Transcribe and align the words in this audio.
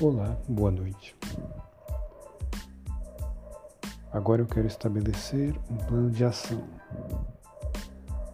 Olá, 0.00 0.36
boa 0.48 0.72
noite. 0.72 1.16
Agora 4.12 4.42
eu 4.42 4.46
quero 4.46 4.66
estabelecer 4.66 5.54
um 5.70 5.76
plano 5.76 6.10
de 6.10 6.24
ação. 6.24 6.64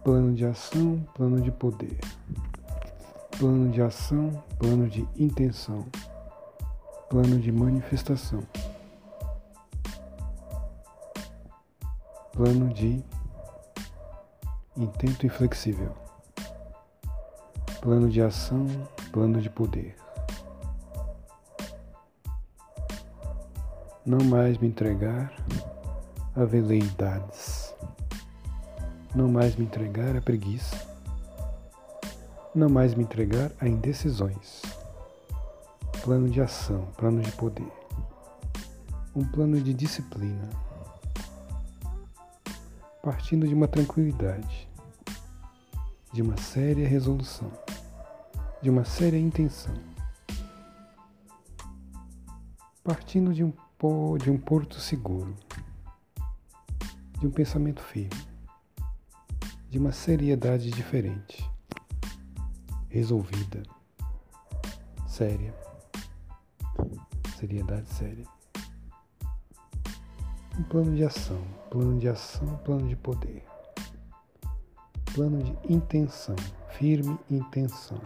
Plano 0.03 0.33
de 0.33 0.43
ação, 0.43 1.05
plano 1.13 1.39
de 1.39 1.51
poder. 1.51 1.99
Plano 3.37 3.69
de 3.69 3.79
ação, 3.79 4.43
plano 4.57 4.89
de 4.89 5.07
intenção. 5.15 5.85
Plano 7.07 7.39
de 7.39 7.51
manifestação. 7.51 8.41
Plano 12.33 12.73
de 12.73 13.03
intento 14.75 15.27
inflexível. 15.27 15.93
Plano 17.81 18.09
de 18.09 18.19
ação, 18.19 18.65
plano 19.11 19.39
de 19.39 19.49
poder. 19.51 19.95
Não 24.05 24.23
mais 24.25 24.57
me 24.57 24.67
entregar 24.67 25.31
a 26.35 26.43
veleidades, 26.43 27.75
não 29.13 29.27
mais 29.29 29.55
me 29.55 29.65
entregar 29.65 30.15
a 30.15 30.21
preguiça, 30.21 30.75
não 32.55 32.67
mais 32.67 32.95
me 32.95 33.03
entregar 33.03 33.51
a 33.59 33.67
indecisões. 33.67 34.63
Plano 36.03 36.27
de 36.29 36.41
ação, 36.41 36.87
plano 36.97 37.21
de 37.21 37.31
poder, 37.33 37.71
um 39.15 39.23
plano 39.23 39.61
de 39.61 39.71
disciplina, 39.71 40.49
partindo 43.03 43.47
de 43.47 43.53
uma 43.53 43.67
tranquilidade, 43.67 44.67
de 46.11 46.23
uma 46.23 46.37
séria 46.37 46.87
resolução, 46.87 47.51
de 48.63 48.69
uma 48.71 48.83
séria 48.83 49.19
intenção, 49.19 49.75
partindo 52.83 53.31
de 53.31 53.43
um 53.43 53.53
de 54.19 54.29
um 54.29 54.37
porto 54.37 54.79
seguro, 54.79 55.35
de 57.19 57.25
um 57.25 57.31
pensamento 57.31 57.81
firme, 57.81 58.27
de 59.71 59.79
uma 59.79 59.91
seriedade 59.91 60.69
diferente, 60.69 61.43
resolvida, 62.89 63.63
séria, 65.07 65.51
seriedade 67.39 67.89
séria. 67.89 68.27
Um 70.59 70.63
plano 70.63 70.95
de 70.95 71.03
ação, 71.03 71.41
plano 71.71 71.99
de 71.99 72.07
ação, 72.07 72.57
plano 72.57 72.87
de 72.87 72.95
poder, 72.95 73.43
plano 75.15 75.41
de 75.41 75.73
intenção, 75.73 76.35
firme 76.77 77.17
intenção, 77.31 77.99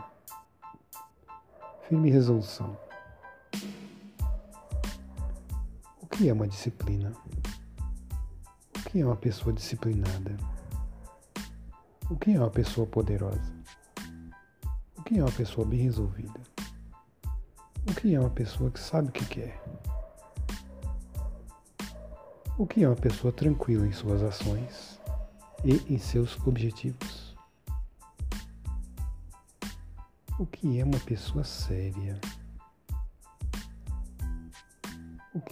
firme 1.89 2.09
resolução 2.09 2.77
O 6.15 6.17
que 6.17 6.29
é 6.29 6.33
uma 6.33 6.47
disciplina? 6.47 7.11
O 8.73 8.89
que 8.89 9.01
é 9.01 9.05
uma 9.05 9.17
pessoa 9.17 9.51
disciplinada? 9.51 10.37
O 12.09 12.15
que 12.15 12.31
é 12.31 12.39
uma 12.39 12.49
pessoa 12.49 12.87
poderosa? 12.87 13.53
O 14.97 15.03
que 15.03 15.19
é 15.19 15.21
uma 15.21 15.31
pessoa 15.33 15.67
bem 15.67 15.81
resolvida? 15.81 16.39
O 17.85 17.93
que 17.93 18.15
é 18.15 18.19
uma 18.19 18.29
pessoa 18.29 18.71
que 18.71 18.79
sabe 18.79 19.09
o 19.09 19.11
que 19.11 19.25
quer? 19.25 19.61
O 22.57 22.65
que 22.65 22.85
é 22.85 22.87
uma 22.87 22.95
pessoa 22.95 23.33
tranquila 23.33 23.85
em 23.85 23.91
suas 23.91 24.23
ações 24.23 24.97
e 25.65 25.93
em 25.93 25.99
seus 25.99 26.39
objetivos? 26.47 27.35
O 30.39 30.45
que 30.45 30.79
é 30.79 30.85
uma 30.85 30.99
pessoa 31.01 31.43
séria? 31.43 32.17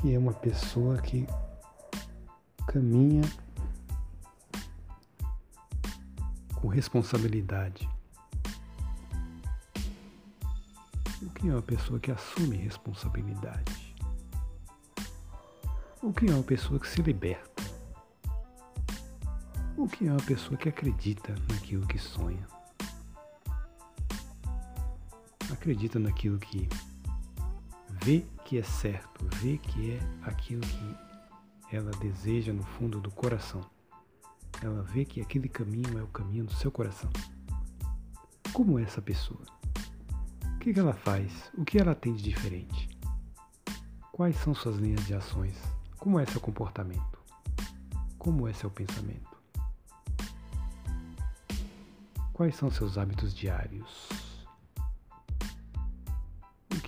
Que 0.03 0.13
é 0.13 0.19
uma 0.19 0.33
pessoa 0.33 0.97
que 0.97 1.25
caminha 2.67 3.21
com 6.55 6.67
responsabilidade. 6.67 7.87
O 11.21 11.29
que 11.29 11.47
é 11.47 11.53
uma 11.53 11.61
pessoa 11.61 12.01
que 12.01 12.11
assume 12.11 12.57
responsabilidade? 12.57 13.95
O 16.01 16.11
que 16.11 16.29
é 16.29 16.33
uma 16.33 16.43
pessoa 16.43 16.77
que 16.81 16.87
se 16.89 17.01
liberta? 17.01 17.63
O 19.77 19.87
que 19.87 20.05
é 20.05 20.11
uma 20.11 20.23
pessoa 20.23 20.57
que 20.57 20.67
acredita 20.67 21.33
naquilo 21.49 21.87
que 21.87 21.97
sonha? 21.97 22.45
Acredita 25.49 25.97
naquilo 25.97 26.37
que 26.39 26.67
vê 28.03 28.25
que 28.43 28.57
é 28.57 28.63
certo, 28.63 29.25
vê 29.37 29.57
que 29.57 29.91
é 29.91 29.99
aquilo 30.23 30.61
que 30.61 31.75
ela 31.75 31.91
deseja 31.91 32.53
no 32.53 32.63
fundo 32.63 32.99
do 32.99 33.09
coração. 33.09 33.61
Ela 34.61 34.83
vê 34.83 35.05
que 35.05 35.21
aquele 35.21 35.49
caminho 35.49 35.97
é 35.97 36.03
o 36.03 36.07
caminho 36.07 36.45
do 36.45 36.53
seu 36.53 36.71
coração. 36.71 37.09
Como 38.51 38.77
é 38.77 38.83
essa 38.83 39.01
pessoa? 39.01 39.41
O 40.55 40.59
que 40.59 40.79
ela 40.79 40.93
faz? 40.93 41.51
O 41.57 41.65
que 41.65 41.79
ela 41.79 41.95
tem 41.95 42.13
de 42.13 42.23
diferente? 42.23 42.89
Quais 44.11 44.35
são 44.37 44.53
suas 44.53 44.75
linhas 44.77 45.05
de 45.05 45.13
ações? 45.15 45.57
Como 45.97 46.19
é 46.19 46.25
seu 46.25 46.39
comportamento? 46.39 47.19
Como 48.17 48.47
é 48.47 48.53
seu 48.53 48.69
pensamento? 48.69 49.33
Quais 52.31 52.55
são 52.55 52.69
seus 52.69 52.97
hábitos 52.97 53.33
diários? 53.33 54.09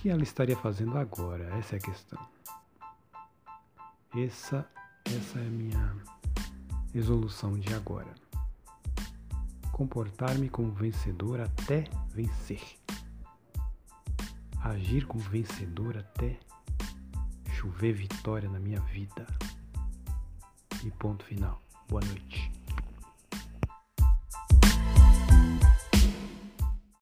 Que 0.06 0.10
ela 0.10 0.22
estaria 0.22 0.56
fazendo 0.56 0.96
agora? 0.96 1.52
Essa 1.56 1.74
é 1.74 1.78
a 1.78 1.82
questão. 1.82 2.28
Essa, 4.16 4.64
essa 5.04 5.40
é 5.40 5.42
a 5.44 5.50
minha 5.50 5.96
resolução 6.94 7.58
de 7.58 7.74
agora. 7.74 8.14
Comportar-me 9.72 10.48
como 10.48 10.70
vencedor 10.70 11.40
até 11.40 11.90
vencer. 12.10 12.62
Agir 14.62 15.08
como 15.08 15.24
vencedor 15.24 15.98
até 15.98 16.38
chover 17.54 17.94
vitória 17.94 18.48
na 18.48 18.60
minha 18.60 18.80
vida. 18.82 19.26
E 20.84 20.90
ponto 20.92 21.24
final. 21.24 21.60
Boa 21.88 22.04
noite. 22.04 22.55